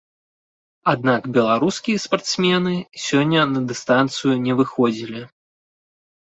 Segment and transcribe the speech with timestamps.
[0.93, 2.73] Аднак беларускія спартсмены
[3.07, 5.21] сёння на дыстанцыю не выходзілі.